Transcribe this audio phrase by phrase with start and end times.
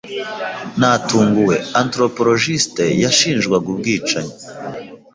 [0.79, 4.33] Natunguwe, anthropologiste yashinjwaga ubwicanyi.